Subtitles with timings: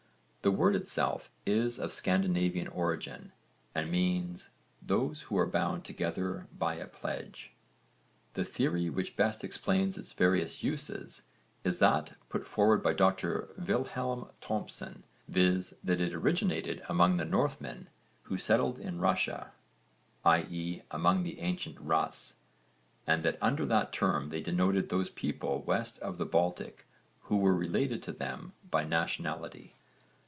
[0.43, 3.31] The word itself is of Scandinavian origin
[3.75, 4.49] and means
[4.81, 7.51] 'those who are bound together by a pledge.'
[8.33, 11.21] The theory which best explains its various uses
[11.63, 15.75] is that put forward by Dr Vilhelm Thomsen, viz.
[15.83, 17.87] that it originated among the Northmen
[18.23, 19.51] who settled in Russia,
[20.25, 20.81] i.e.
[20.89, 22.37] among the ancient Russ,
[23.05, 26.87] and that under that term they denoted those peoples west of the Baltic
[27.25, 29.75] who were related to them by nationality.